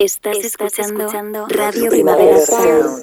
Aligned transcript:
Estás, 0.00 0.36
escuchando, 0.44 1.48
Radio 1.48 1.90
Primavera 1.90 2.38
Sound. 2.38 3.02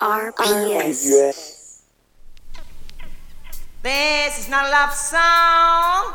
RPS. 0.00 1.84
This 3.80 4.38
is 4.40 4.48
not 4.48 4.66
a 4.66 4.70
love 4.70 4.92
song. 4.92 6.12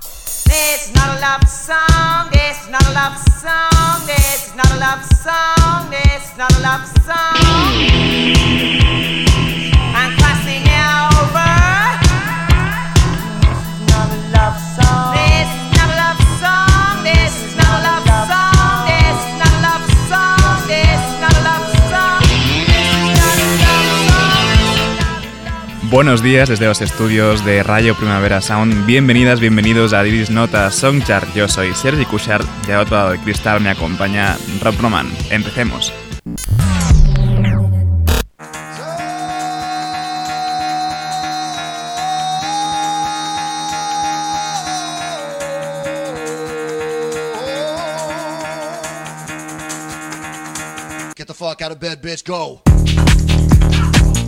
This 0.00 0.88
is 0.88 0.94
not 0.96 1.16
a 1.16 1.20
love 1.20 1.48
song. 1.48 2.28
This 2.32 2.60
is 2.60 2.70
not 2.70 2.82
a 2.82 2.92
love 2.92 3.18
song. 3.40 4.04
This 4.04 4.48
is 4.48 4.54
not 4.56 4.66
a 4.72 4.76
love 4.80 5.04
song. 5.04 5.88
This 5.88 6.32
is 6.32 6.36
not 6.36 6.52
a 6.52 6.60
love 6.60 6.88
song. 7.06 8.71
Buenos 25.92 26.22
días 26.22 26.48
desde 26.48 26.64
los 26.64 26.80
estudios 26.80 27.44
de 27.44 27.62
Radio 27.62 27.94
Primavera 27.94 28.40
Sound. 28.40 28.86
Bienvenidas, 28.86 29.40
bienvenidos 29.40 29.92
a 29.92 30.02
Divis 30.02 30.30
Nota 30.30 30.70
Songchart. 30.70 31.34
Yo 31.34 31.48
soy 31.48 31.74
Sergi 31.74 32.06
Cushart 32.06 32.46
y 32.66 32.72
otro 32.72 32.96
lado 32.96 33.10
del 33.10 33.20
cristal 33.20 33.60
me 33.60 33.68
acompaña 33.68 34.38
Rob 34.62 34.74
Roman. 34.80 35.06
Empecemos. 35.28 35.92
Get 51.14 51.26
the 51.26 51.34
fuck 51.34 51.60
out 51.60 51.72
of 51.72 51.78
bed, 51.78 52.00
bitch, 52.00 52.24
go. 52.24 52.62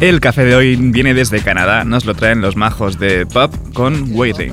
El 0.01 0.21
café 0.21 0.45
de 0.45 0.55
hoy 0.55 0.77
viene 0.77 1.15
desde 1.15 1.41
Canadá, 1.41 1.85
nos 1.85 2.05
lo 2.05 2.15
traen 2.15 2.41
los 2.41 2.57
majos 2.57 2.99
de 2.99 3.27
Pop 3.27 3.55
con 3.73 4.15
Waiting. 4.15 4.53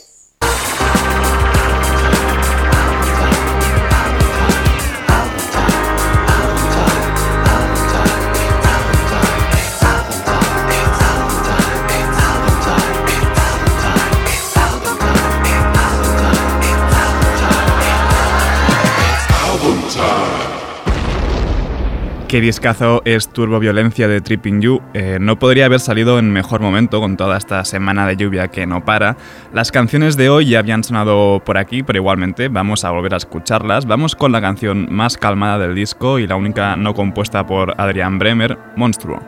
Qué 22.31 22.39
discazo 22.39 23.01
es 23.03 23.27
Turbo 23.27 23.59
Violencia 23.59 24.07
de 24.07 24.21
Tripping 24.21 24.61
You. 24.61 24.81
Eh, 24.93 25.17
no 25.19 25.37
podría 25.37 25.65
haber 25.65 25.81
salido 25.81 26.17
en 26.17 26.31
mejor 26.31 26.61
momento 26.61 27.01
con 27.01 27.17
toda 27.17 27.37
esta 27.37 27.65
semana 27.65 28.07
de 28.07 28.15
lluvia 28.15 28.47
que 28.47 28.65
no 28.65 28.85
para. 28.85 29.17
Las 29.53 29.69
canciones 29.73 30.15
de 30.15 30.29
hoy 30.29 30.45
ya 30.47 30.59
habían 30.59 30.81
sonado 30.85 31.41
por 31.43 31.57
aquí, 31.57 31.83
pero 31.83 31.99
igualmente 31.99 32.47
vamos 32.47 32.85
a 32.85 32.91
volver 32.91 33.15
a 33.15 33.17
escucharlas. 33.17 33.85
Vamos 33.85 34.15
con 34.15 34.31
la 34.31 34.39
canción 34.39 34.87
más 34.89 35.17
calmada 35.17 35.59
del 35.59 35.75
disco 35.75 36.19
y 36.19 36.27
la 36.27 36.37
única 36.37 36.77
no 36.77 36.93
compuesta 36.93 37.45
por 37.45 37.73
Adrian 37.77 38.17
Bremer, 38.17 38.57
Monstruo. 38.77 39.19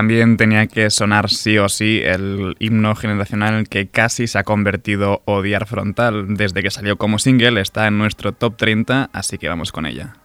También 0.00 0.38
tenía 0.38 0.66
que 0.66 0.88
sonar 0.88 1.28
sí 1.28 1.58
o 1.58 1.68
sí 1.68 2.00
el 2.02 2.56
himno 2.58 2.94
generacional 2.94 3.68
que 3.68 3.88
casi 3.88 4.28
se 4.28 4.38
ha 4.38 4.44
convertido 4.44 5.20
Odiar 5.26 5.66
Frontal. 5.66 6.36
Desde 6.38 6.62
que 6.62 6.70
salió 6.70 6.96
como 6.96 7.18
single 7.18 7.60
está 7.60 7.86
en 7.86 7.98
nuestro 7.98 8.32
top 8.32 8.56
30, 8.56 9.10
así 9.12 9.36
que 9.36 9.50
vamos 9.50 9.72
con 9.72 9.84
ella. 9.84 10.19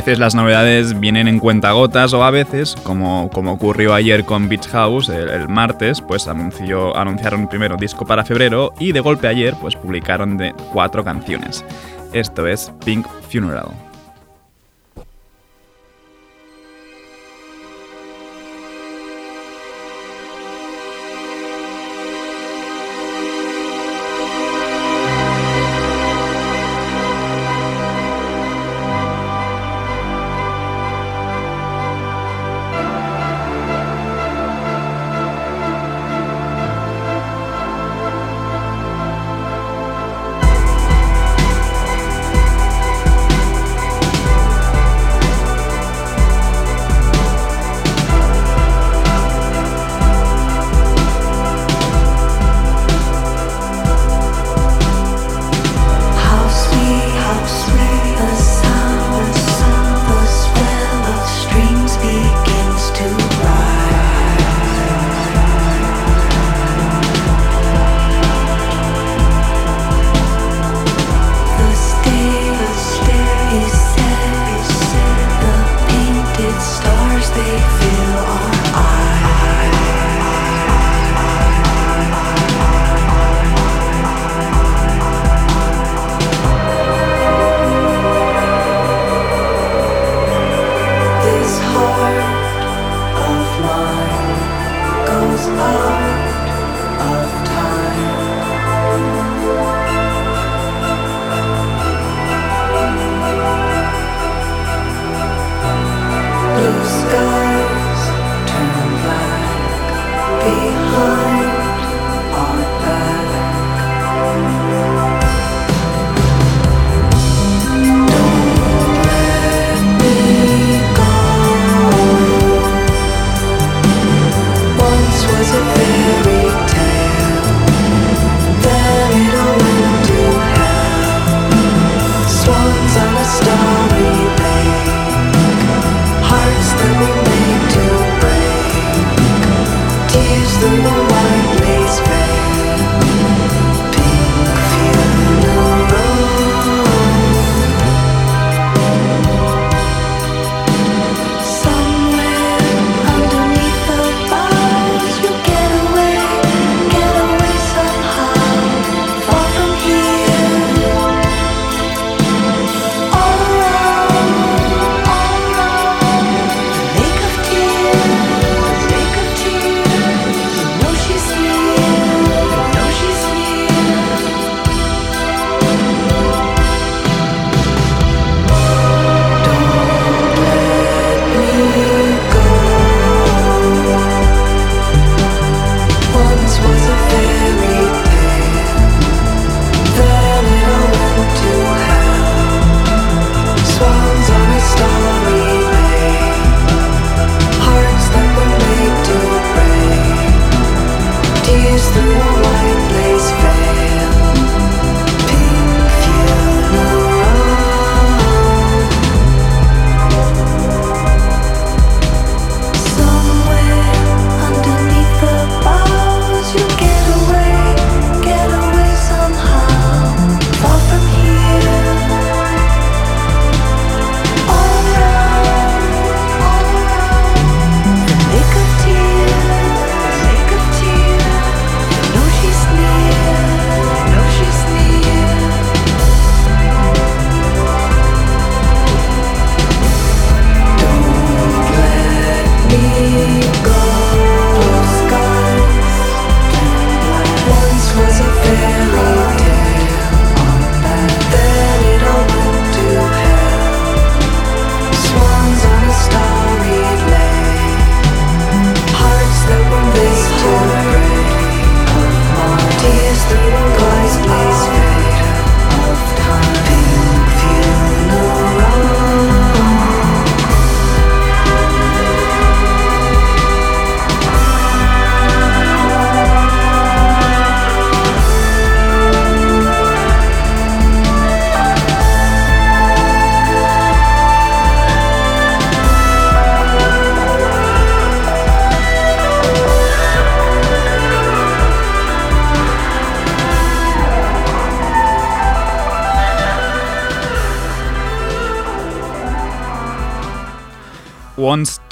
Veces 0.00 0.18
las 0.18 0.34
novedades 0.34 0.98
vienen 0.98 1.28
en 1.28 1.38
cuentagotas 1.38 2.14
o 2.14 2.24
a 2.24 2.30
veces, 2.30 2.74
como, 2.84 3.28
como 3.34 3.52
ocurrió 3.52 3.92
ayer 3.92 4.24
con 4.24 4.48
Beach 4.48 4.66
House, 4.68 5.10
el, 5.10 5.46
martes, 5.46 6.00
pues 6.00 6.26
anunció, 6.26 6.96
anunciaron 6.96 7.46
primero 7.48 7.76
disco 7.76 8.06
para 8.06 8.24
febrero 8.24 8.72
y 8.78 8.92
de 8.92 9.00
golpe 9.00 9.28
ayer 9.28 9.54
pues 9.60 9.76
publicaron 9.76 10.38
de 10.38 10.54
cuatro 10.72 11.04
canciones. 11.04 11.66
Esto 12.14 12.46
es 12.46 12.72
Pink 12.82 13.06
Funeral. 13.30 13.89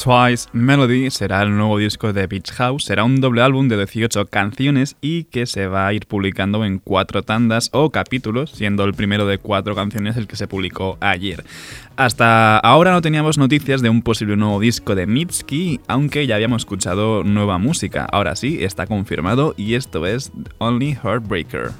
Twice 0.02 0.48
Melody 0.52 1.10
será 1.10 1.42
el 1.42 1.56
nuevo 1.56 1.76
disco 1.76 2.12
de 2.12 2.28
Beach 2.28 2.52
House, 2.52 2.84
será 2.84 3.02
un 3.02 3.20
doble 3.20 3.42
álbum 3.42 3.66
de 3.66 3.76
18 3.76 4.26
canciones 4.26 4.96
y 5.00 5.24
que 5.24 5.44
se 5.44 5.66
va 5.66 5.88
a 5.88 5.92
ir 5.92 6.06
publicando 6.06 6.64
en 6.64 6.78
cuatro 6.78 7.22
tandas 7.22 7.68
o 7.72 7.90
capítulos, 7.90 8.52
siendo 8.52 8.84
el 8.84 8.94
primero 8.94 9.26
de 9.26 9.38
cuatro 9.38 9.74
canciones 9.74 10.16
el 10.16 10.28
que 10.28 10.36
se 10.36 10.46
publicó 10.46 10.98
ayer. 11.00 11.44
Hasta 11.96 12.58
ahora 12.58 12.92
no 12.92 13.02
teníamos 13.02 13.38
noticias 13.38 13.82
de 13.82 13.90
un 13.90 14.02
posible 14.02 14.36
nuevo 14.36 14.60
disco 14.60 14.94
de 14.94 15.08
Mitski, 15.08 15.80
aunque 15.88 16.28
ya 16.28 16.36
habíamos 16.36 16.62
escuchado 16.62 17.24
nueva 17.24 17.58
música. 17.58 18.06
Ahora 18.10 18.36
sí, 18.36 18.62
está 18.62 18.86
confirmado 18.86 19.54
y 19.56 19.74
esto 19.74 20.06
es 20.06 20.30
Only 20.58 20.96
Heartbreaker. 21.02 21.72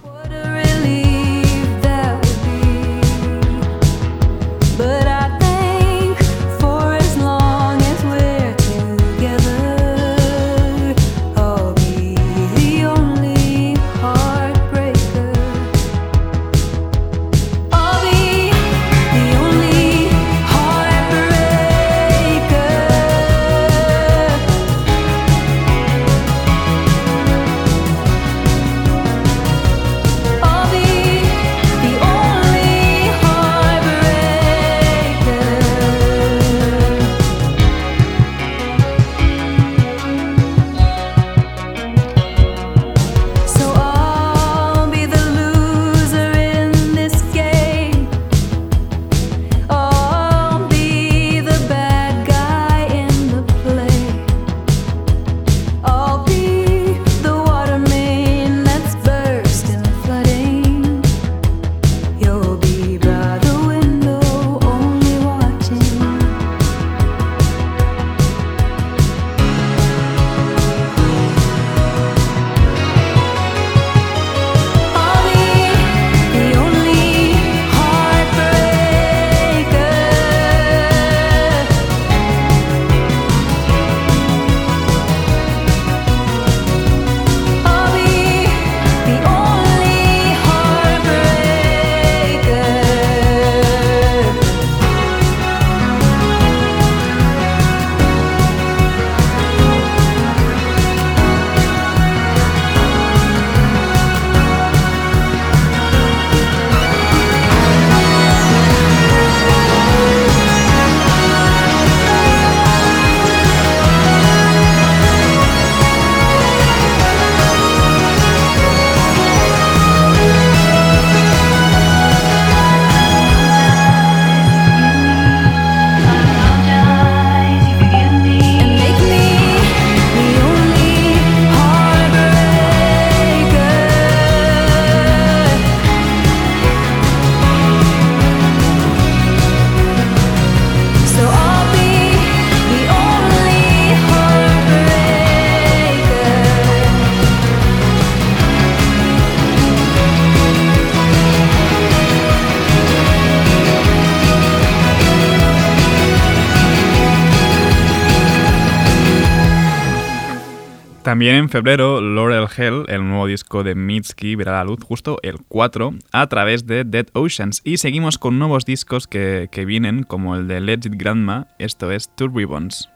También 161.19 161.35
en 161.35 161.49
febrero, 161.49 162.01
Laurel 162.01 162.47
Hell, 162.57 162.85
el 162.87 163.05
nuevo 163.09 163.27
disco 163.27 163.65
de 163.65 163.75
Mitski, 163.75 164.37
verá 164.37 164.53
la 164.53 164.63
luz 164.63 164.79
justo 164.85 165.19
el 165.23 165.39
4 165.49 165.95
a 166.13 166.27
través 166.29 166.65
de 166.65 166.85
Dead 166.85 167.09
Oceans. 167.13 167.61
Y 167.65 167.79
seguimos 167.79 168.19
con 168.19 168.39
nuevos 168.39 168.65
discos 168.65 169.09
que, 169.09 169.49
que 169.51 169.65
vienen, 169.65 170.05
como 170.05 170.37
el 170.37 170.47
de 170.47 170.61
Legit 170.61 170.95
Grandma, 170.95 171.49
esto 171.59 171.91
es 171.91 172.15
Two 172.15 172.29
Ribbons. 172.33 172.89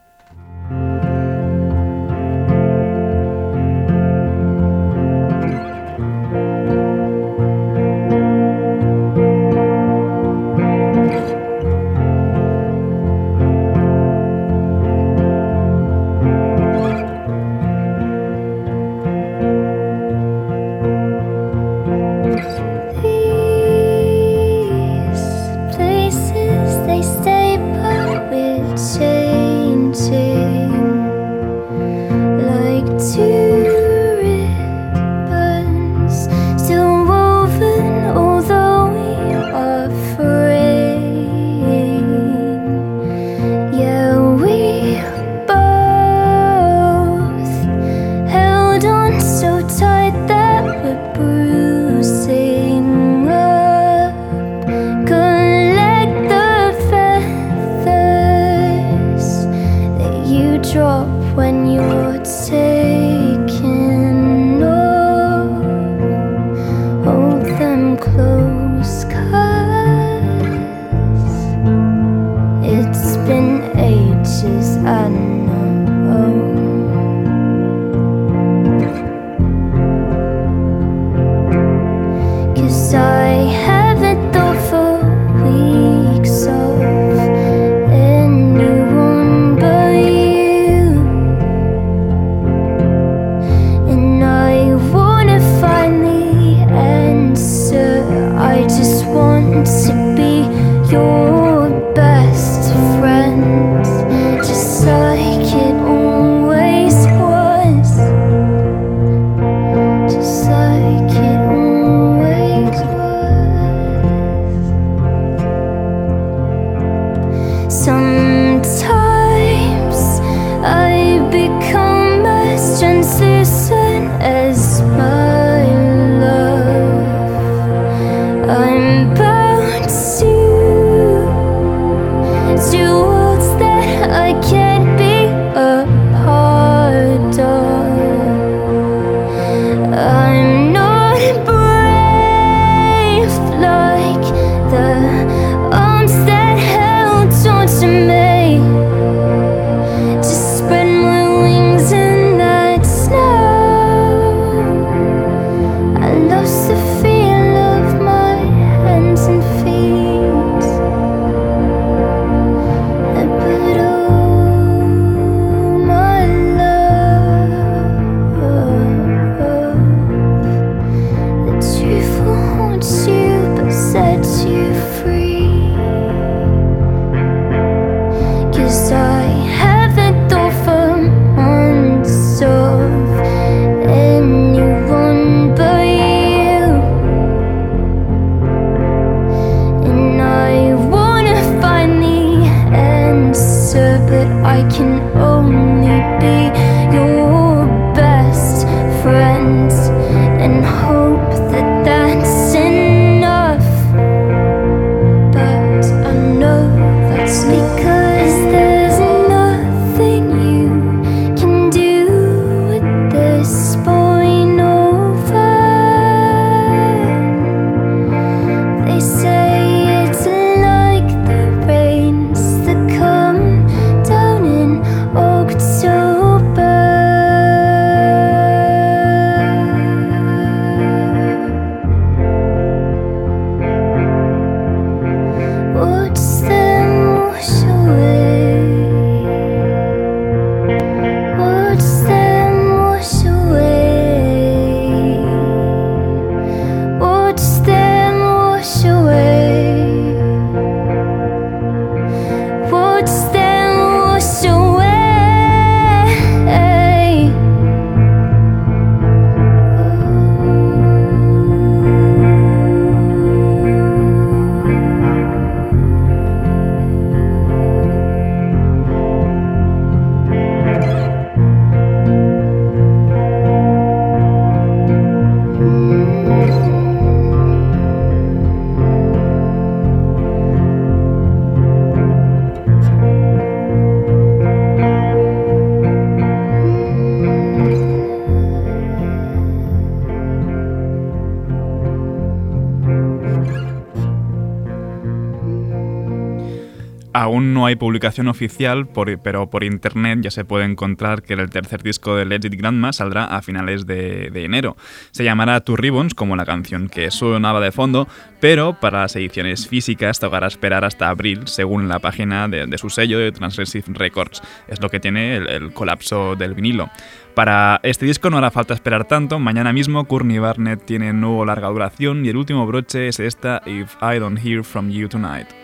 Publicación 297.83 298.29
oficial, 298.29 298.87
pero 299.25 299.51
por 299.51 299.65
internet 299.65 300.21
ya 300.23 300.31
se 300.31 300.45
puede 300.45 300.67
encontrar 300.67 301.25
que 301.25 301.35
el 301.35 301.51
tercer 301.51 301.83
disco 301.83 302.15
de 302.15 302.25
Legit 302.25 302.55
Grandma 302.55 302.93
saldrá 302.93 303.25
a 303.25 303.43
finales 303.43 303.89
de, 303.89 304.31
enero. 304.37 304.77
Se 305.11 305.25
llamará 305.25 305.59
Two 305.63 305.75
Ribbons, 305.75 306.15
como 306.15 306.37
la 306.37 306.45
canción 306.45 306.89
que 306.89 307.11
sonaba 307.11 307.61
de 307.61 307.73
fondo, 307.73 308.07
pero 308.39 308.79
para 308.79 309.01
las 309.01 309.17
ediciones 309.17 309.67
físicas 309.67 310.21
tocará 310.21 310.47
esperar 310.47 310.85
hasta 310.85 311.09
abril, 311.09 311.49
según 311.49 311.89
la 311.89 311.99
página 311.99 312.47
de, 312.47 312.79
su 312.79 312.89
sello 312.89 313.19
de 313.19 313.33
Transgressive 313.33 313.87
Records. 313.89 314.43
Es 314.69 314.81
lo 314.81 314.89
que 314.89 315.01
tiene 315.01 315.35
el, 315.35 315.73
colapso 315.73 316.37
del 316.37 316.55
vinilo. 316.55 316.89
Para 317.35 317.81
este 317.83 318.07
disco 318.07 318.31
no 318.31 318.39
hará 318.39 318.53
falta 318.53 318.75
esperar 318.75 319.09
tanto. 319.09 319.41
Mañana 319.41 319.73
mismo 319.73 320.05
Courtney 320.05 320.39
Barnett 320.39 320.87
tiene 320.87 321.13
nuevo 321.13 321.45
larga 321.45 321.67
duración 321.67 322.25
y 322.25 322.29
el 322.29 322.37
último 322.37 322.65
broche 322.65 323.09
es 323.09 323.19
esta 323.19 323.61
If 323.67 323.97
I 324.01 324.21
Don't 324.21 324.39
Hear 324.39 324.63
From 324.63 324.89
You 324.89 325.09
Tonight. 325.09 325.62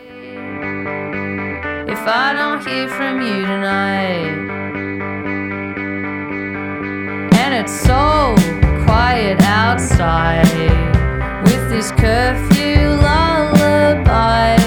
If 2.01 2.07
I 2.07 2.33
don't 2.33 2.65
hear 2.67 2.89
from 2.89 3.21
you 3.21 3.45
tonight. 3.45 4.39
And 7.43 7.55
it's 7.55 7.73
so 7.73 8.35
quiet 8.85 9.41
outside 9.43 10.47
with 11.43 11.69
this 11.71 11.91
curfew 11.93 12.89
lullaby 13.07 14.58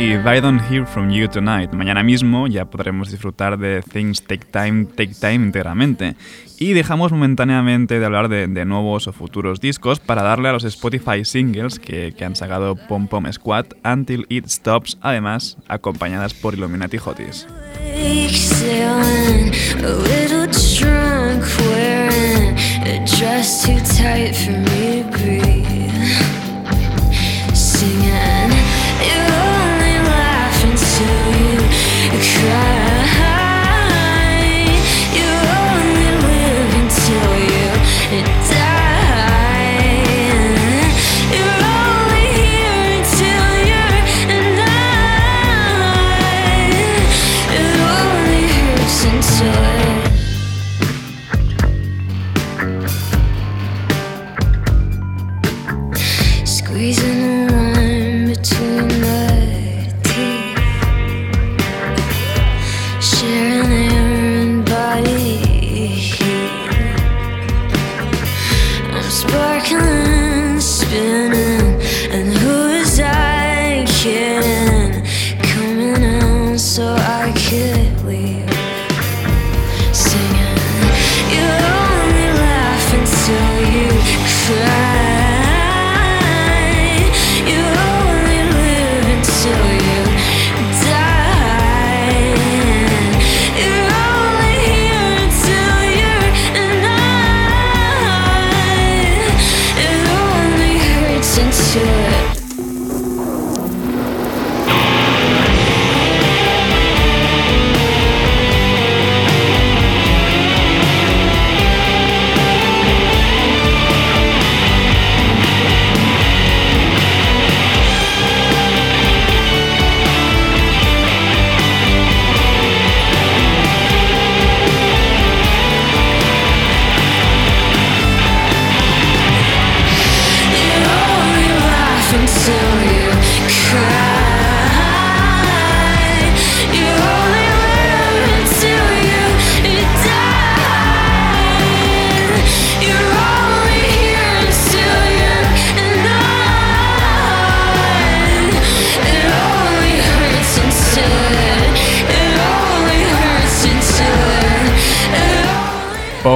If 0.00 0.24
I 0.24 0.40
Don't 0.40 0.60
Hear 0.70 0.86
From 0.86 1.10
You 1.10 1.26
Tonight. 1.28 1.72
Mañana 1.72 2.04
mismo 2.04 2.46
ya 2.46 2.66
podremos 2.66 3.10
disfrutar 3.10 3.58
de 3.58 3.82
Things 3.82 4.22
Take 4.22 4.46
Time, 4.46 4.84
Take 4.84 5.14
Time 5.20 5.34
íntegramente. 5.46 6.14
Y 6.56 6.72
dejamos 6.72 7.10
momentáneamente 7.10 7.98
de 7.98 8.06
hablar 8.06 8.28
de, 8.28 8.46
nuevos 8.64 9.08
o 9.08 9.12
futuros 9.12 9.60
discos 9.60 9.98
para 9.98 10.22
darle 10.22 10.50
a 10.50 10.52
los 10.52 10.62
Spotify 10.62 11.24
singles 11.24 11.80
que, 11.80 12.14
que 12.16 12.24
han 12.24 12.36
sacado 12.36 12.76
Pom 12.76 13.08
Pom 13.08 13.24
Squad, 13.32 13.66
Until 13.84 14.24
It 14.28 14.46
Stops, 14.46 14.98
además 15.00 15.56
acompañadas 15.66 16.32
por 16.32 16.54
Illuminati 16.54 16.98
Hotis. 16.98 17.48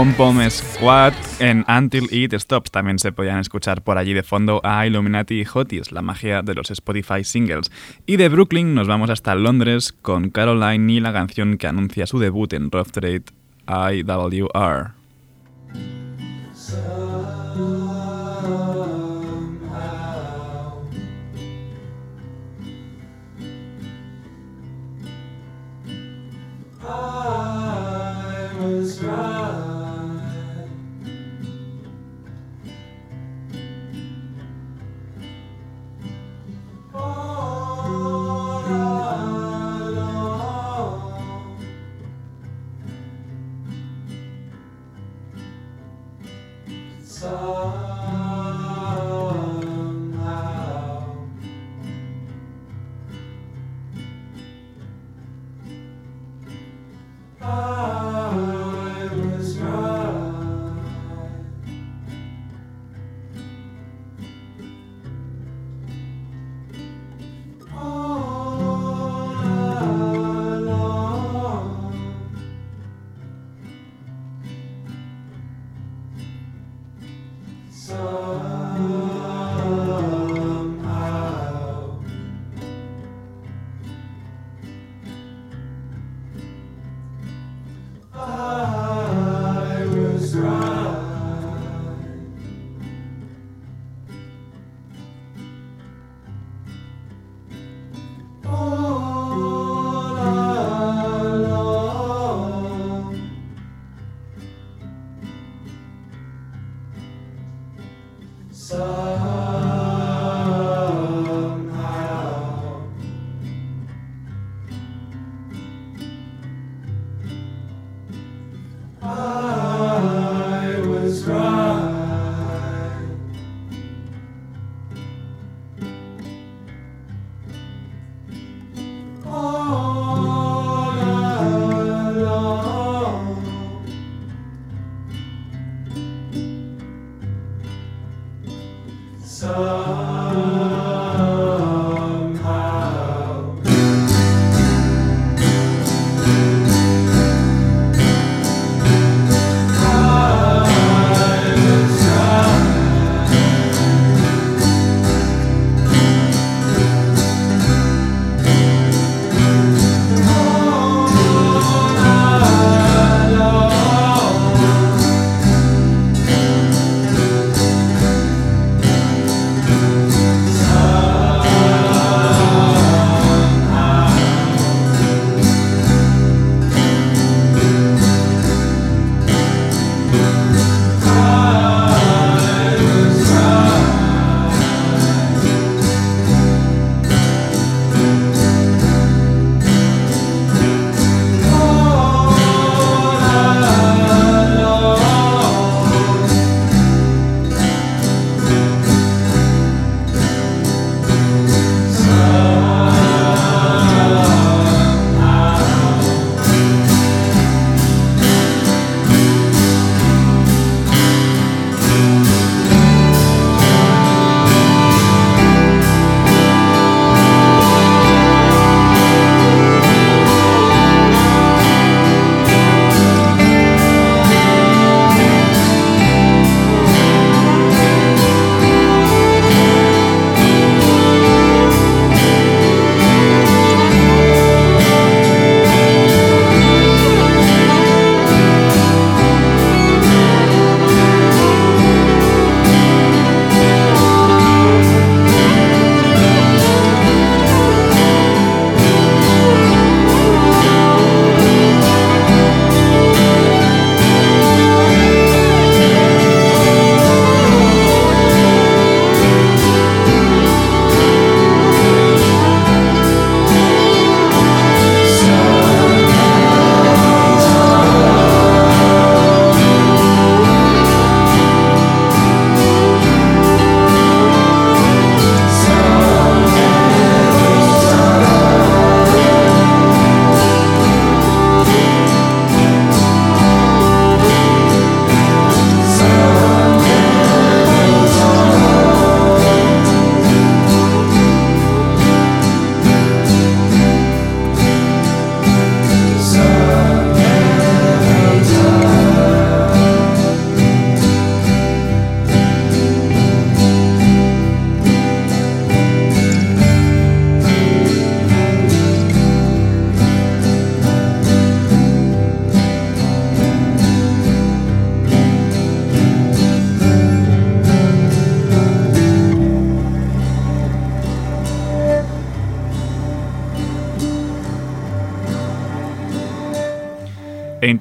Pom 0.02 0.14
Pom 0.14 0.50
Squad 0.50 1.12
en 1.38 1.64
Until 1.68 2.08
It 2.10 2.34
Stops. 2.34 2.72
También 2.72 2.98
se 2.98 3.12
podían 3.12 3.38
escuchar 3.38 3.82
por 3.82 3.98
allí 3.98 4.14
de 4.14 4.24
fondo 4.24 4.60
a 4.64 4.84
Illuminati 4.84 5.44
Hotties, 5.44 5.92
la 5.92 6.02
magia 6.02 6.42
de 6.42 6.54
los 6.54 6.72
Spotify 6.72 7.22
singles. 7.22 7.70
Y 8.04 8.16
de 8.16 8.28
Brooklyn 8.28 8.74
nos 8.74 8.88
vamos 8.88 9.10
hasta 9.10 9.36
Londres 9.36 9.92
con 9.92 10.30
Caroline 10.30 10.92
y 10.92 10.98
la 10.98 11.12
canción 11.12 11.56
que 11.56 11.68
anuncia 11.68 12.08
su 12.08 12.18
debut 12.18 12.52
en 12.52 12.72
Rough 12.72 12.90
Trade 12.90 13.22
IWR. 13.68 14.90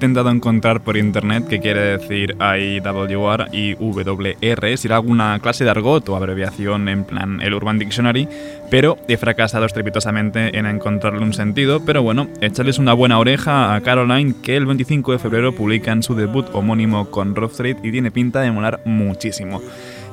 Intentado 0.02 0.30
encontrar 0.30 0.80
por 0.80 0.96
internet 0.96 1.46
qué 1.48 1.60
quiere 1.60 1.96
decir 1.96 2.34
IWR 2.40 3.46
y 3.52 3.74
WR, 3.74 4.76
si 4.76 4.88
era 4.88 4.96
alguna 4.96 5.38
clase 5.38 5.62
de 5.62 5.70
argot 5.70 6.08
o 6.08 6.16
abreviación 6.16 6.88
en 6.88 7.04
plan 7.04 7.40
el 7.40 7.54
Urban 7.54 7.78
Dictionary, 7.78 8.28
pero 8.68 8.98
he 9.06 9.16
fracasado 9.16 9.64
estrepitosamente 9.64 10.58
en 10.58 10.66
encontrarle 10.66 11.20
un 11.20 11.32
sentido. 11.32 11.84
Pero 11.84 12.02
bueno, 12.02 12.26
echarles 12.40 12.80
una 12.80 12.94
buena 12.94 13.20
oreja 13.20 13.76
a 13.76 13.80
Caroline, 13.80 14.34
que 14.42 14.56
el 14.56 14.66
25 14.66 15.12
de 15.12 15.18
febrero 15.20 15.54
publican 15.54 16.02
su 16.02 16.16
debut 16.16 16.46
homónimo 16.52 17.08
con 17.08 17.36
Rough 17.36 17.52
Street 17.52 17.76
y 17.84 17.92
tiene 17.92 18.10
pinta 18.10 18.40
de 18.40 18.50
molar 18.50 18.80
muchísimo. 18.84 19.62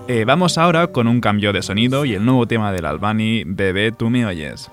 Eh, 0.07 0.23
vamos 0.23 0.59
ahora 0.59 0.85
con 0.87 1.07
un 1.07 1.19
cambio 1.19 1.51
de 1.51 1.63
sonido 1.63 2.05
y 2.05 2.13
el 2.13 2.23
nuevo 2.23 2.47
tema 2.47 2.71
del 2.71 2.85
Albani, 2.85 3.43
Bebé, 3.43 3.91
tú 3.91 4.11
me 4.11 4.23
oyes. 4.23 4.69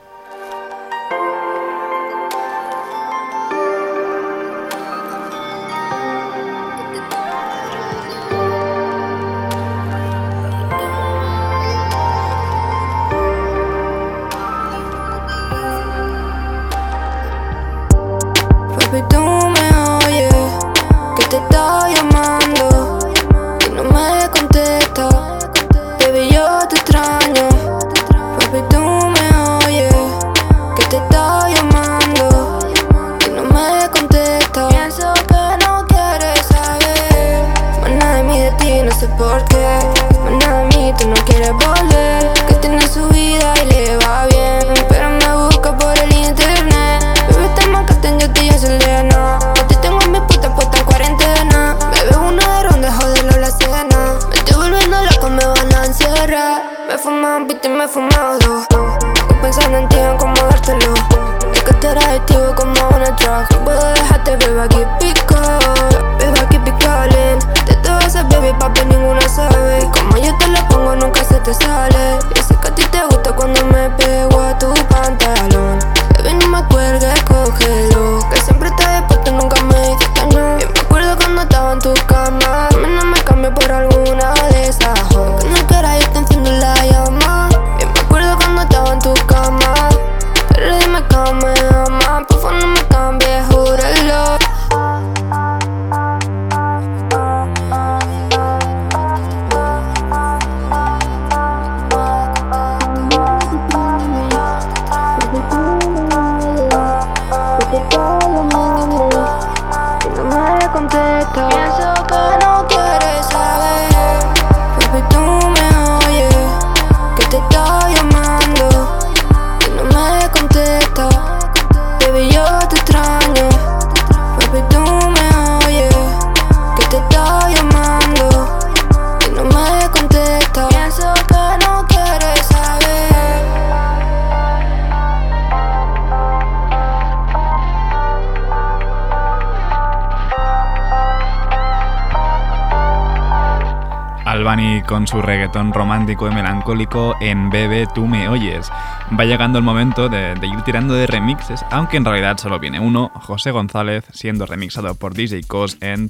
Su 145.06 145.22
reggaetón 145.22 145.72
romántico 145.72 146.28
y 146.28 146.34
melancólico 146.34 147.14
en 147.20 147.50
Bebe, 147.50 147.86
tú 147.94 148.06
me 148.06 148.28
oyes. 148.28 148.70
Va 149.18 149.24
llegando 149.24 149.58
el 149.58 149.64
momento 149.64 150.08
de, 150.08 150.34
ir 150.42 150.62
tirando 150.62 150.94
de 150.94 151.06
remixes, 151.06 151.64
aunque 151.70 151.96
en 151.96 152.04
realidad 152.04 152.38
solo 152.38 152.58
viene 152.58 152.80
uno, 152.80 153.10
José 153.14 153.50
González, 153.50 154.04
siendo 154.12 154.46
remixado 154.46 154.94
por 154.94 155.14
DJ 155.14 155.42
Cos 155.44 155.78
en 155.80 156.08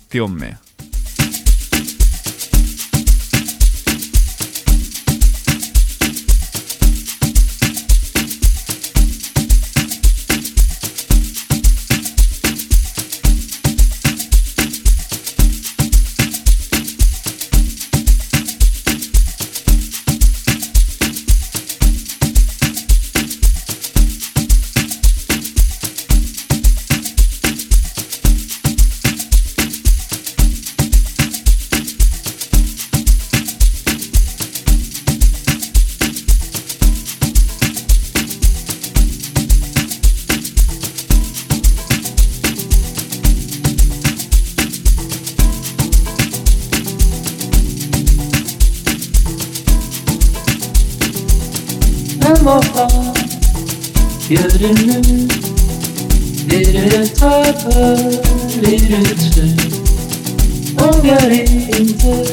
dröm 52.36 52.46
och 52.46 52.64
hat 52.64 53.18
Gör 54.28 54.58
det 54.58 54.72
nu? 54.86 55.28
Blir 56.46 56.72
du 56.72 57.02
ett 57.02 57.20
papper 57.20 57.96
blir 58.60 58.78
du 58.78 59.04
trött 59.04 59.72
Vågar 60.78 61.30
inte? 61.30 62.26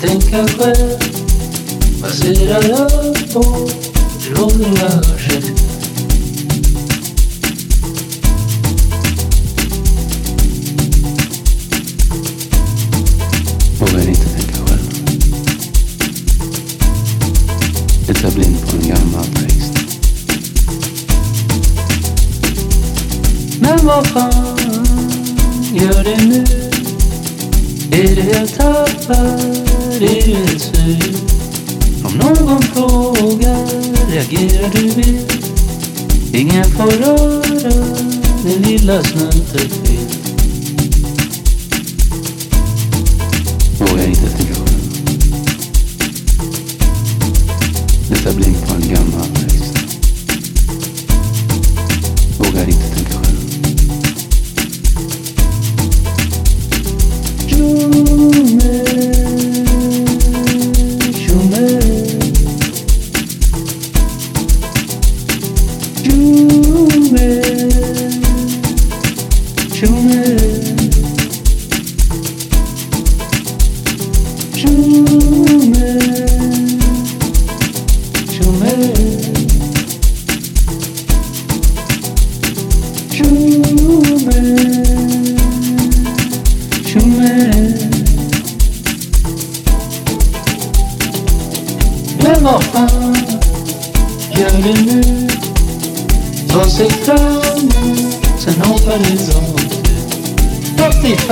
Tänka 0.00 0.48
själv 0.48 0.98
Baserar 2.02 2.72
allt 2.72 3.34
på? 3.34 3.68
Drogers 4.28 5.28
rätt 5.28 5.69
fan 24.04 24.84
gör 25.74 26.04
det 26.04 26.24
nu? 26.24 26.44
Är 27.92 28.16
det 28.16 28.38
jag 28.38 28.48
tappar? 28.48 29.40
Är 29.94 30.00
du 30.00 30.06
helt 30.06 30.60
sur? 30.60 31.14
Om 32.04 32.12
någon 32.16 32.62
frågar 32.62 33.66
reagerar 34.10 34.70
du 34.72 34.88
vilt 34.88 35.40
Ingen 36.32 36.64
får 36.64 36.90
röra 36.90 37.86
det 38.44 38.68
lilla 38.68 39.02
snuttet 39.02 39.89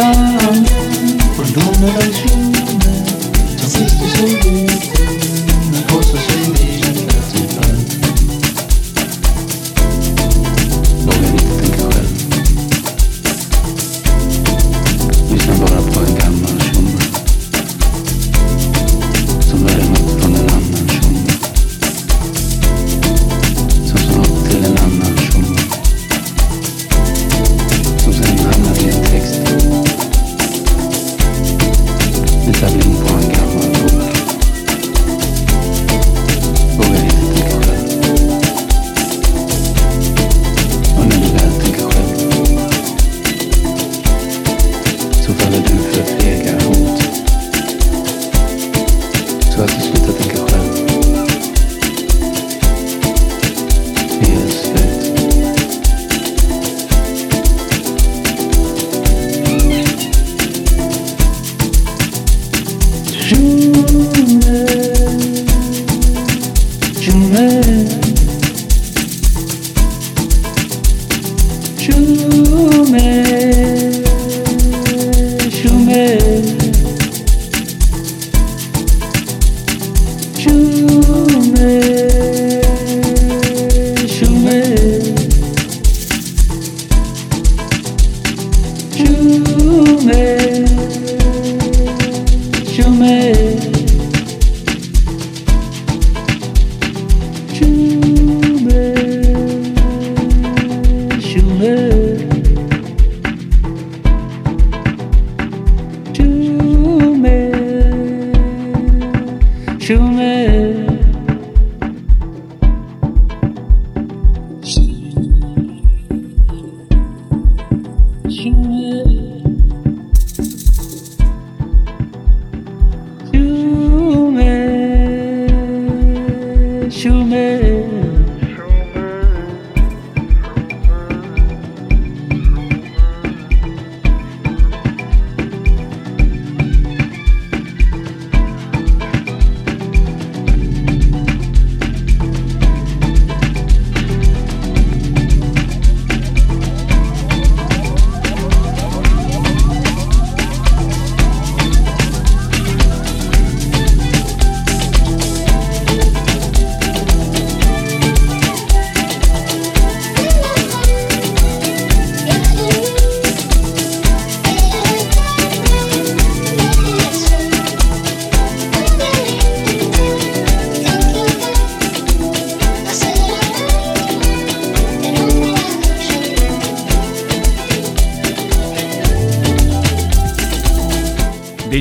femme, 0.01 0.65
pour 1.35 1.45
le 1.45 1.51
nom 1.51 1.71
de 1.73 1.87
la 1.99 2.07
journée, 2.11 2.59
j'insiste 3.57 3.99
sur. 4.15 5.08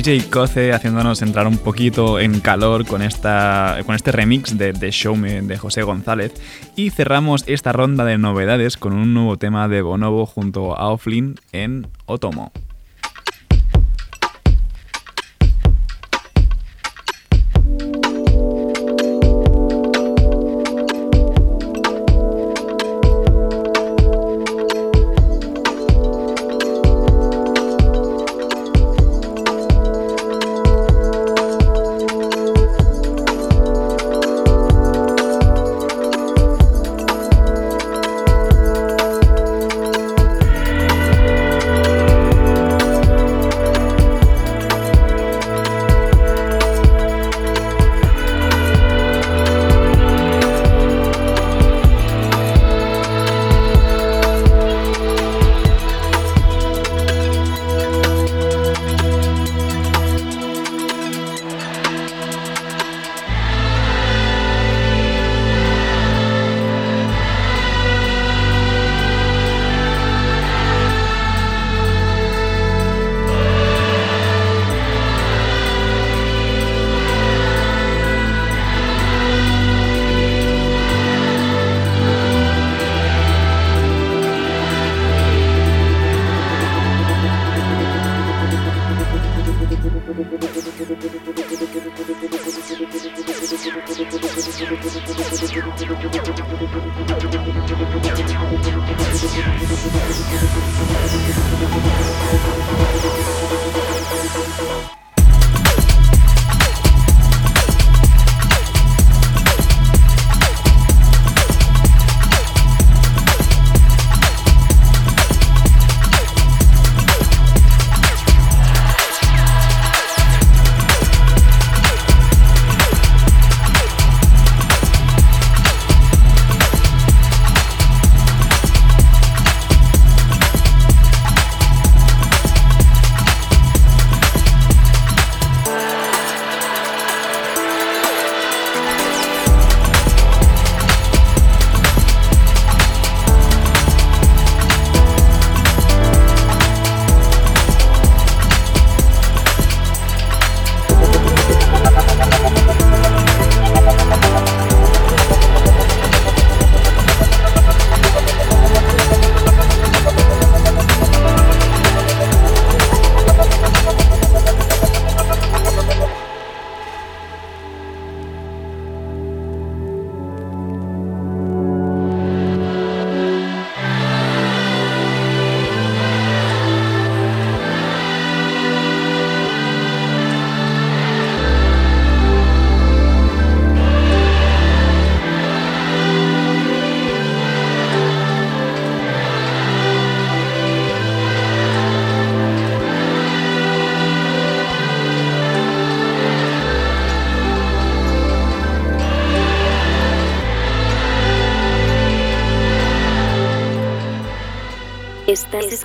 DJ 0.08 0.30
Coce 0.30 0.72
haciéndonos 0.72 1.20
entrar 1.20 1.46
un 1.46 1.58
poquito 1.58 2.18
en 2.18 2.40
calor 2.40 2.86
con, 2.86 3.02
esta, 3.02 3.76
con 3.84 3.94
este 3.94 4.10
remix 4.10 4.56
de, 4.56 4.72
de 4.72 4.90
Show 4.90 5.14
Me 5.16 5.42
de 5.42 5.58
José 5.58 5.82
González. 5.82 6.32
Y 6.76 6.88
cerramos 6.88 7.44
esta 7.46 7.72
ronda 7.72 8.06
de 8.06 8.16
novedades 8.16 8.78
con 8.78 8.94
un 8.94 9.12
nuevo 9.12 9.36
tema 9.36 9.68
de 9.68 9.82
Bonobo 9.82 10.24
junto 10.24 10.74
a 10.78 10.88
Offlin 10.88 11.34
en 11.52 11.88
Otomo. 12.06 12.52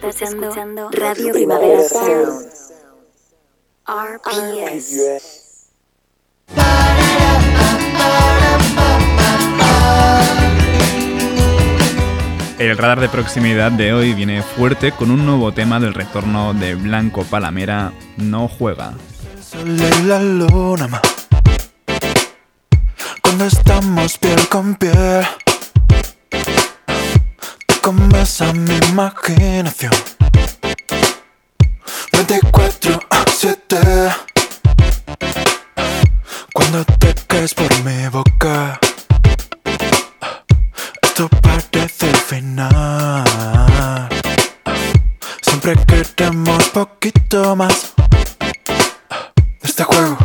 Estás, 0.03 0.33
escuchando, 0.33 0.89
Radio 0.91 1.31
Primavera 1.31 1.81
Sound. 1.87 2.49
RPS. 3.87 4.99
El 12.59 12.77
radar 12.77 12.99
de 12.99 13.07
proximidad 13.07 13.71
de 13.71 13.93
hoy 13.93 14.13
viene 14.13 14.43
fuerte 14.43 14.91
con 14.91 15.09
un 15.09 15.25
nuevo 15.25 15.53
tema 15.53 15.79
del 15.79 15.93
retorno 15.93 16.53
de 16.53 16.75
Blanco 16.75 17.23
Palamera, 17.23 17.93
No 18.17 18.49
Juega. 18.49 18.95
la 20.05 20.19
luna. 20.19 21.01
Cuando 23.21 23.45
estamos 23.45 24.17
piel 24.17 24.49
con 24.49 24.75
piel 24.75 25.25
Te 27.83 27.89
comes 27.89 28.41
a 28.41 28.53
mi 28.53 28.77
imaginación. 28.91 29.91
24 32.13 32.99
a 33.09 33.25
7 33.27 33.77
Cuando 36.53 36.85
te 36.85 37.13
caes 37.27 37.53
por 37.53 37.83
mi 37.83 38.07
boca 38.07 38.79
Esto 41.01 41.27
parece 41.41 42.09
el 42.09 42.15
final. 42.15 44.07
Siempre 45.41 45.75
queremos 45.85 46.63
poquito 46.69 47.53
más 47.57 47.91
de 49.61 49.67
este 49.67 49.83
juego, 49.83 50.17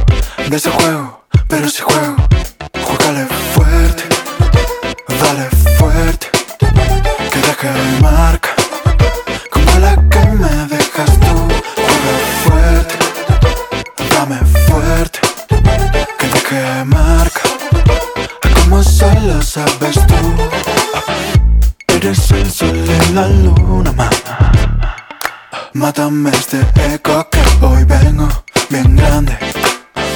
de 0.49 0.57
ese 0.57 0.71
juego, 0.71 1.25
pero 1.49 1.69
si 1.69 1.83
juego, 1.83 2.17
juégale 2.85 3.27
fuerte, 3.55 4.05
dale 5.21 5.49
fuerte, 5.77 6.38
que 7.57 7.69
deje 7.69 8.03
marca, 8.03 8.51
como 9.51 9.79
la 9.79 9.95
que 9.95 10.19
me 10.37 10.67
dejas 10.67 11.11
tú, 11.21 11.35
juega 11.87 12.15
fuerte, 12.45 12.95
dame 14.15 14.37
fuerte, 14.67 15.21
que 16.49 16.85
marca, 16.85 17.41
como 18.65 18.83
solo 18.83 19.41
sabes 19.43 19.97
tú, 20.07 20.15
eres 21.95 22.31
el 22.33 22.51
sol 22.51 22.77
y 22.77 23.13
la 23.15 23.29
luna, 23.29 23.93
ma. 23.93 24.11
Mátame 25.73 26.31
este 26.31 26.61
eco 26.93 27.29
que 27.31 27.41
hoy 27.65 27.85
vengo 27.85 28.29
bien 28.69 28.97
grande. 28.97 29.39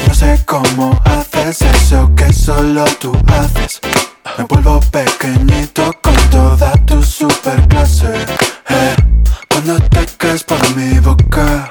No 0.08 0.14
sé 0.14 0.42
cómo 0.44 1.00
haces 1.04 1.62
eso 1.62 2.10
que 2.16 2.32
solo 2.32 2.84
tú 3.00 3.12
haces. 3.28 3.80
Me 4.38 4.44
vuelvo 4.44 4.80
pequeñito 4.90 5.92
toda 6.32 6.72
tu 6.86 7.02
super 7.02 7.68
clase. 7.68 8.12
Eh, 8.68 8.96
cuando 9.50 9.78
te 9.90 10.06
caes 10.16 10.42
por 10.42 10.58
mi 10.74 10.98
boca, 10.98 11.70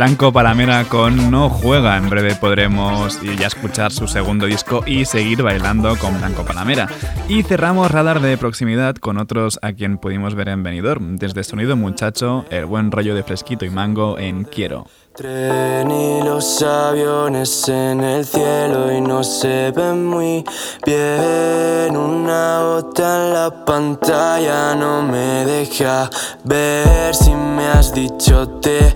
Blanco 0.00 0.32
Palamera 0.32 0.86
con 0.86 1.30
No 1.30 1.50
Juega. 1.50 1.98
En 1.98 2.08
breve 2.08 2.34
podremos 2.34 3.20
ya 3.20 3.48
escuchar 3.48 3.92
su 3.92 4.08
segundo 4.08 4.46
disco 4.46 4.82
y 4.86 5.04
seguir 5.04 5.42
bailando 5.42 5.94
con 5.98 6.16
Blanco 6.16 6.42
Palamera. 6.42 6.88
Y 7.28 7.42
cerramos 7.42 7.90
radar 7.90 8.22
de 8.22 8.38
proximidad 8.38 8.94
con 8.96 9.18
otros 9.18 9.58
a 9.60 9.74
quien 9.74 9.98
pudimos 9.98 10.34
ver 10.34 10.48
en 10.48 10.62
Benidorm. 10.62 11.18
Desde 11.18 11.44
Sonido 11.44 11.76
Muchacho, 11.76 12.46
el 12.48 12.64
buen 12.64 12.90
rollo 12.90 13.14
de 13.14 13.24
fresquito 13.24 13.66
y 13.66 13.68
mango 13.70 14.18
en 14.18 14.44
Quiero. 14.44 14.86
Tren 15.14 15.90
los 16.24 16.62
aviones 16.62 17.68
en 17.68 18.00
el 18.00 18.24
cielo 18.24 18.90
y 18.90 19.02
no 19.02 19.22
se 19.22 19.70
ven 19.70 20.06
muy 20.06 20.42
bien. 20.86 21.94
Una 21.94 22.62
gota 22.62 23.26
en 23.26 23.34
la 23.34 23.64
pantalla 23.66 24.74
no 24.76 25.02
me 25.02 25.44
deja 25.44 26.08
ver 26.44 27.14
si 27.14 27.34
me 27.34 27.66
has 27.66 27.92
dicho 27.92 28.48
te 28.62 28.94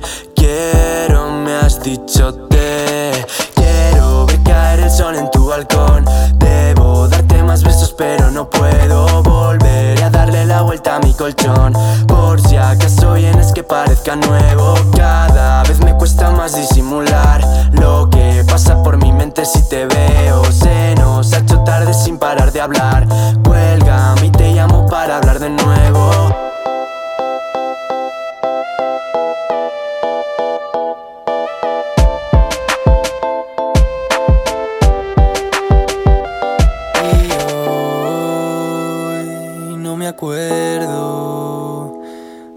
quiero, 0.55 1.31
me 1.31 1.55
has 1.57 1.83
dicho 1.83 2.33
te 2.49 3.13
quiero 3.55 4.27
ver 4.27 4.43
caer 4.43 4.81
el 4.81 4.91
sol 4.91 5.17
en 5.17 5.31
tu 5.31 5.49
balcón. 5.49 6.05
Debo 6.35 7.09
darte 7.09 7.43
más 7.43 7.63
besos, 7.63 7.95
pero 7.97 8.31
no 8.31 8.49
puedo 8.49 9.23
volver 9.23 10.03
a 10.03 10.11
darle 10.11 10.45
la 10.45 10.63
vuelta 10.63 10.97
a 10.97 10.99
mi 11.01 11.13
colchón. 11.15 11.73
Por 12.07 12.41
si 12.41 12.57
acaso 12.57 13.15
vienes 13.15 13.53
que 13.53 13.63
parezca 13.63 14.17
nuevo, 14.17 14.75
cada 14.97 15.63
vez 15.65 15.81
me 15.81 15.95
cuesta 15.95 16.31
más 16.31 16.55
disimular 16.55 17.43
lo 17.73 18.09
que 18.11 18.45
pasa 18.49 18.83
por 18.83 18.97
mi 18.99 19.13
mente 19.13 19.45
si 19.45 19.69
te 19.69 19.87
veo. 19.87 20.45
Se 20.53 20.95
nos 20.97 21.33
ha 21.33 21.39
hecho 21.39 21.61
tarde 21.61 21.95
sin 21.95 22.19
parar 22.19 22.53
de 22.53 22.61
hablar. 22.61 23.07
Cuelga, 23.45 24.15
y 24.23 24.31
te 24.31 24.53
llamo 24.53 24.87
para 24.87 25.17
hablar 25.19 25.39
de 25.39 25.51
nuevo. 25.51 26.54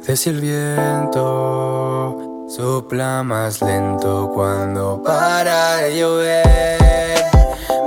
De 0.06 0.16
si 0.16 0.30
el 0.30 0.40
viento 0.40 2.16
sopla 2.48 3.24
más 3.24 3.62
lento 3.62 4.32
cuando 4.34 5.02
para 5.04 5.78
de 5.78 5.98
llover. 5.98 7.26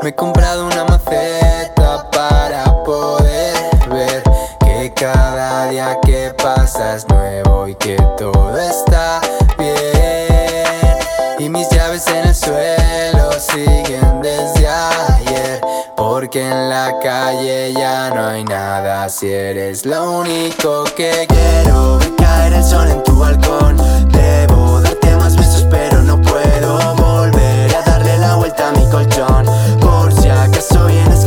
Me 0.03 0.09
he 0.11 0.15
comprado 0.15 0.67
una 0.67 0.85
maceta 0.85 2.11
para 2.11 2.65
poder 2.85 3.55
ver 3.91 4.23
que 4.61 4.93
cada 4.95 5.69
día 5.71 5.99
que 6.03 6.35
pasa 6.43 6.97
es 6.97 7.09
nuevo 7.09 7.69
y 7.69 7.75
que 7.77 7.97
todo 8.19 8.59
está 8.59 9.21
bien. 9.57 10.99
Y 11.39 11.49
mis 11.49 11.69
llaves 11.71 12.07
en 12.09 12.29
el 12.29 12.35
suelo 12.35 13.33
siguen 13.39 14.21
desde 14.21 14.67
ayer. 14.69 15.61
Porque 16.01 16.49
en 16.49 16.71
la 16.71 16.99
calle 17.03 17.75
ya 17.75 18.09
no 18.09 18.29
hay 18.29 18.43
nada 18.43 19.07
si 19.11 19.31
eres 19.31 19.85
lo 19.85 20.21
único 20.21 20.85
que 20.97 21.27
quiero. 21.29 21.99
Ver 21.99 22.17
caer 22.17 22.55
el 22.55 22.65
sol 22.65 22.89
en 22.89 23.03
tu 23.05 23.19
balcón. 23.19 23.77
Debo 24.09 24.81
darte 24.81 25.15
más 25.17 25.37
besos, 25.37 25.67
pero 25.71 26.01
no 26.01 26.19
puedo 26.23 26.95
volver 26.95 27.77
a 27.77 27.83
darle 27.83 28.17
la 28.17 28.37
vuelta 28.37 28.71
a 28.71 28.73
mi 28.73 28.89
colchón. 28.89 29.45
Por 29.79 30.11
si 30.15 30.31
acaso 30.31 30.87
vienes 30.87 31.20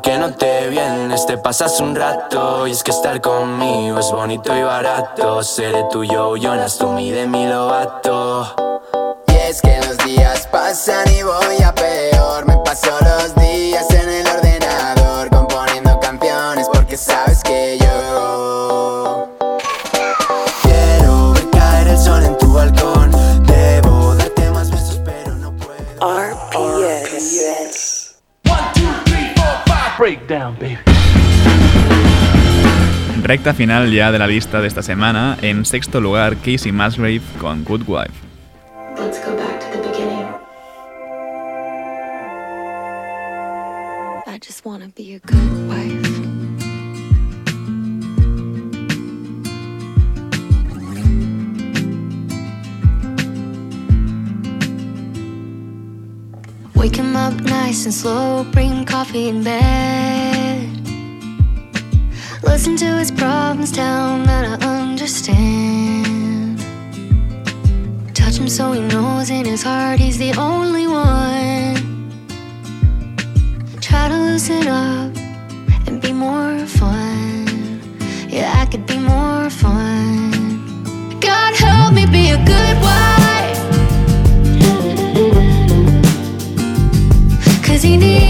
pensando, 0.00 0.02
¿por 0.02 0.02
qué 0.02 0.18
no 0.18 0.32
te 0.34 0.68
vienes? 0.68 1.26
Te 1.26 1.38
pasas 1.38 1.80
un 1.80 1.94
rato. 1.94 2.66
Y 2.66 2.72
es 2.72 2.82
que 2.82 2.90
estar 2.90 3.20
conmigo 3.20 3.98
es 3.98 4.10
bonito 4.10 4.56
y 4.56 4.62
barato. 4.62 5.42
Seré 5.42 5.84
tuyo, 5.90 6.36
Jonas, 6.36 6.78
tú 6.78 6.88
mi 6.88 7.10
de 7.10 7.26
mi 7.26 7.46
lobato. 7.46 8.54
Y 9.26 9.36
es 9.36 9.60
que 9.60 9.78
los 9.86 9.98
días 9.98 10.46
pasan 10.50 11.08
y 11.12 11.22
voy 11.22 11.59
Recta 33.30 33.54
final 33.54 33.92
ya 33.92 34.10
de 34.10 34.18
la 34.18 34.26
lista 34.26 34.60
de 34.60 34.66
esta 34.66 34.82
semana. 34.82 35.38
En 35.40 35.64
sexto 35.64 36.00
lugar, 36.00 36.36
Casey 36.38 36.72
Musgrave 36.72 37.20
con 37.40 37.62
Good 37.62 37.82
Wife. 37.86 38.10
Wake 56.74 56.96
him 56.96 57.14
up 57.14 57.40
nice 57.42 57.84
and 57.84 57.94
slow, 57.94 58.44
bring 58.50 58.84
coffee 58.84 59.28
in 59.28 59.44
bed. 59.44 60.39
Listen 62.50 62.76
to 62.78 62.98
his 62.98 63.12
problems, 63.12 63.70
tell 63.70 64.16
him 64.16 64.24
that 64.26 64.44
I 64.44 64.80
understand. 64.82 66.58
Touch 68.12 68.38
him 68.38 68.48
so 68.48 68.72
he 68.72 68.80
knows 68.80 69.30
in 69.30 69.44
his 69.46 69.62
heart 69.62 70.00
he's 70.00 70.18
the 70.18 70.32
only 70.34 70.88
one. 70.88 72.10
Try 73.80 74.08
to 74.08 74.16
loosen 74.16 74.66
up 74.66 75.16
and 75.86 76.02
be 76.02 76.12
more 76.12 76.66
fun. 76.66 77.46
Yeah, 78.28 78.52
I 78.60 78.66
could 78.66 78.84
be 78.84 78.98
more 78.98 79.48
fun. 79.48 80.32
God 81.20 81.54
help 81.54 81.94
me 81.94 82.04
be 82.04 82.30
a 82.30 82.40
good 82.52 82.76
wife. 82.88 83.58
Cause 87.64 87.82
he 87.82 87.96
needs 87.96 88.29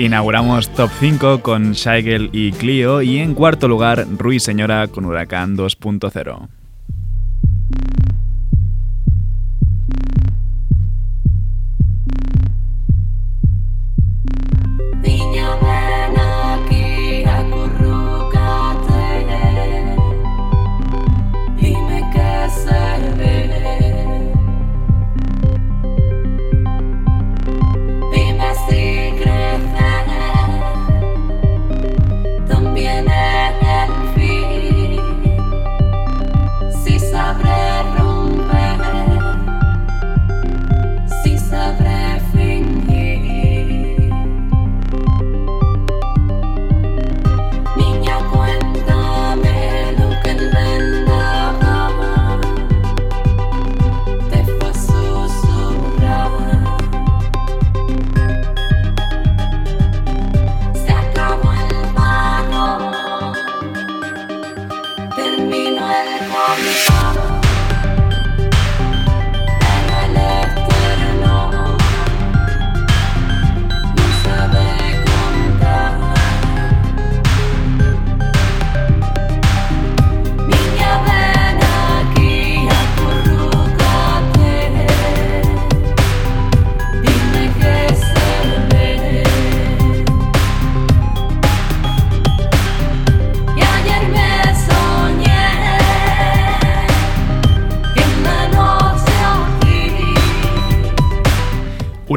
Inauguramos 0.00 0.70
Top 0.70 0.88
5 0.98 1.42
con 1.42 1.72
Shaigel 1.72 2.30
y 2.32 2.52
Clio 2.52 3.02
y 3.02 3.18
en 3.18 3.34
cuarto 3.34 3.68
lugar 3.68 4.06
Rui 4.16 4.40
Señora 4.40 4.88
con 4.88 5.04
Huracán 5.04 5.58
2.0. 5.58 6.59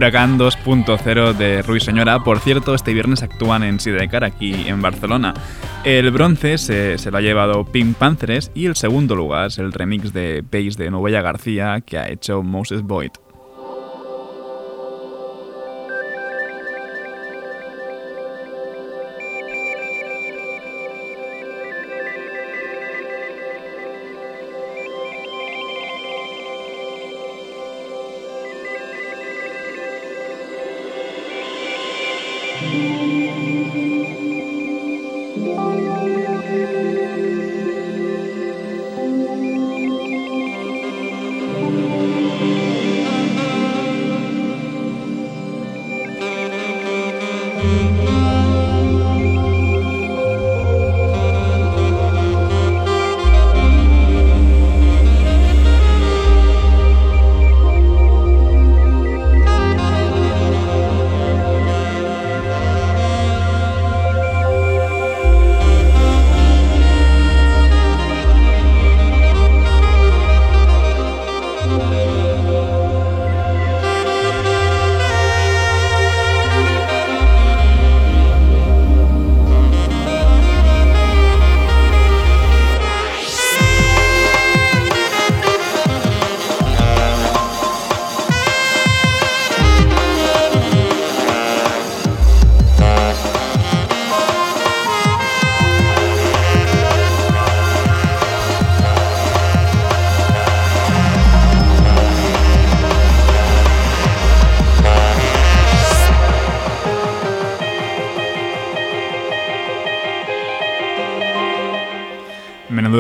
Huracán 0.04 0.38
2.0 0.38 1.34
de 1.34 1.62
Rui 1.62 1.80
Señora. 1.80 2.26
Por 2.26 2.40
cierto, 2.40 2.76
este 2.76 2.94
viernes 2.94 3.24
actúan 3.24 3.64
en 3.64 3.80
Sidecar 3.80 4.26
aquí 4.26 4.54
en 4.68 4.82
Barcelona. 4.82 5.34
El 5.86 6.12
bronce 6.12 6.58
se, 6.58 6.98
se, 6.98 7.10
lo 7.10 7.20
ha 7.20 7.22
llevado 7.22 7.64
Pink 7.64 7.96
Panthers 7.96 8.52
y 8.54 8.66
el 8.66 8.76
segundo 8.76 9.16
lugar 9.16 9.48
es 9.48 9.60
el 9.60 9.72
remix 9.72 10.12
de 10.12 10.44
Pace 10.44 10.76
de 10.78 10.92
Novella 10.92 11.22
García 11.22 11.80
que 11.80 11.98
ha 11.98 12.10
hecho 12.10 12.44
Moses 12.44 12.82
Boyd. 12.82 13.12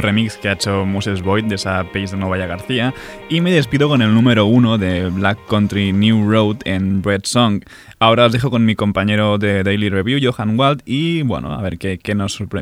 Remix 0.03 0.37
que 0.37 0.49
ha 0.49 0.53
hecho 0.53 0.85
Moses 0.85 1.21
Boyd 1.21 1.45
de 1.45 1.55
esa 1.55 1.83
page 1.85 2.11
de 2.11 2.17
Novaya 2.17 2.45
García. 2.45 2.93
Y 3.29 3.41
me 3.41 3.51
despido 3.51 3.89
con 3.89 4.01
el 4.01 4.13
número 4.13 4.45
uno 4.45 4.77
de 4.77 5.09
Black 5.09 5.39
Country 5.49 5.91
New 5.93 6.29
Road 6.29 6.57
en 6.65 7.01
Bread 7.01 7.21
Song. 7.23 7.63
Ahora 7.97 8.25
os 8.25 8.31
dejo 8.33 8.51
con 8.51 8.65
mi 8.65 8.75
compañero 8.75 9.37
de 9.37 9.63
Daily 9.63 9.89
Review, 9.89 10.19
Johan 10.21 10.59
Wald, 10.59 10.81
y 10.85 11.21
bueno, 11.21 11.53
a 11.53 11.61
ver 11.61 11.77
qué, 11.77 11.97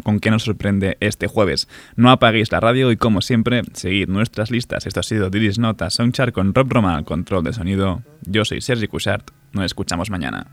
con 0.04 0.20
qué 0.20 0.32
nos 0.32 0.44
sorprende 0.44 0.98
este 1.00 1.28
jueves. 1.28 1.68
No 1.96 2.12
apaguéis 2.12 2.52
la 2.52 2.60
radio 2.60 2.92
y 2.92 2.98
como 2.98 3.22
siempre, 3.22 3.64
seguid 3.74 4.08
nuestras 4.08 4.52
listas. 4.52 4.86
Esto 4.86 5.00
ha 5.00 5.04
sido 5.04 5.30
Didis 5.30 5.58
Nota 5.58 5.90
Songchart 5.90 6.34
con 6.34 6.54
Rob 6.54 6.72
Roman, 6.72 7.04
control 7.04 7.44
de 7.44 7.54
sonido. 7.54 8.04
Yo 8.22 8.46
soy 8.46 8.62
Sergi 8.62 8.88
Cushart. 8.88 9.32
Nos 9.52 9.66
escuchamos 9.66 10.12
mañana. 10.12 10.46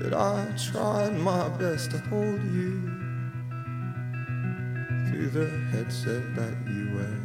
That 0.00 0.14
I 0.14 0.54
tried 0.56 1.18
my 1.18 1.48
best 1.48 1.90
to 1.90 1.98
hold 1.98 2.42
you 2.44 2.82
through 5.08 5.30
the 5.30 5.50
headset 5.72 6.36
that 6.36 6.56
you 6.68 6.94
wear. 6.94 7.18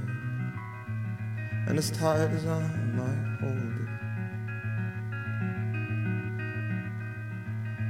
And 1.67 1.77
as 1.77 1.91
tight 1.91 2.31
as 2.31 2.45
I 2.47 2.61
might 2.97 3.37
hold 3.39 3.57
it, 3.57 3.89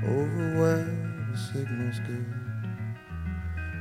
over 0.05 0.59
where 0.59 0.85
the 1.31 1.37
signal's 1.37 1.99
good, 1.99 2.33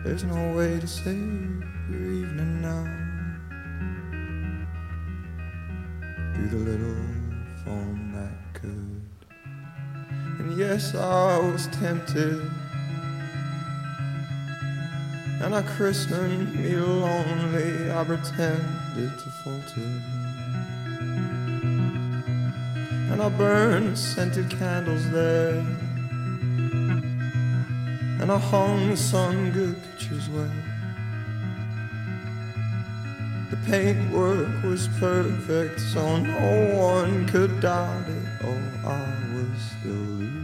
there's 0.05 0.25
no 0.25 0.57
way 0.57 0.79
to 0.79 0.87
save 0.87 1.65
your 1.91 2.13
evening 2.13 2.63
now. 2.63 2.87
Through 6.35 6.49
the 6.49 6.57
little 6.71 7.05
phone 7.65 8.13
that 8.15 8.61
could. 8.61 8.92
And 10.39 10.57
yes, 10.57 10.95
I 10.95 11.39
was 11.39 11.67
tempted. 11.69 12.51
And 15.43 15.55
I 15.55 15.63
christened 15.63 16.55
me 16.55 16.77
lonely, 16.77 17.91
I 17.91 18.05
pretended 18.05 19.19
to 19.19 19.31
falter. 19.43 19.91
And 23.11 23.21
I 23.21 23.29
burned 23.29 23.99
scented 23.99 24.49
candles 24.51 25.11
there. 25.11 25.59
And 28.21 28.31
I 28.31 28.39
hung 28.39 28.95
some 28.97 29.51
good 29.51 29.77
pictures 29.83 30.29
well. 30.29 30.72
The 33.53 33.71
paintwork 33.71 34.63
was 34.63 34.89
perfect, 34.99 35.79
so 35.79 36.17
no 36.17 36.75
one 36.75 37.29
could 37.29 37.61
doubt 37.61 38.09
it. 38.09 38.27
Oh, 38.43 38.89
I 38.89 39.05
was 39.35 39.61
still 39.79 40.42